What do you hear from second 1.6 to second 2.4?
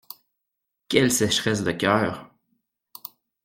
de cœur!